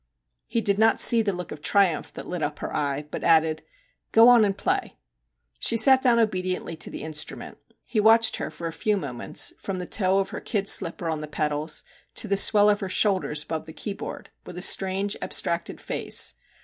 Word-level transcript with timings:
He 0.47 0.61
did 0.61 0.79
not 0.79 0.99
see 0.99 1.21
the 1.21 1.31
look 1.31 1.51
of 1.51 1.61
triumph 1.61 2.11
that 2.13 2.25
lit 2.27 2.41
up 2.41 2.57
her 2.57 2.75
eye, 2.75 3.05
but 3.11 3.23
added, 3.23 3.61
* 3.87 4.11
Go 4.11 4.29
on 4.29 4.43
and 4.43 4.57
play/ 4.57 4.97
She 5.59 5.77
sat 5.77 6.01
down 6.01 6.17
obediently 6.17 6.75
to 6.77 6.89
the 6.89 7.03
instrument. 7.03 7.59
He 7.85 7.99
watched 7.99 8.37
her 8.37 8.49
for 8.49 8.65
a 8.65 8.73
few 8.73 8.97
moments, 8.97 9.53
from 9.59 9.77
the 9.77 9.85
toe 9.85 10.17
of 10.17 10.31
her 10.31 10.41
kid 10.41 10.67
slipper 10.67 11.07
on 11.07 11.21
the 11.21 11.27
pedals 11.27 11.83
to 12.15 12.27
the 12.27 12.35
swell 12.35 12.67
of 12.67 12.79
her 12.79 12.89
shoulders 12.89 13.43
above 13.43 13.67
the 13.67 13.73
keyboard, 13.73 14.31
with 14.43 14.57
a 14.57 14.63
strange 14.63 15.15
abstracted 15.21 15.79
face. 15.79 16.33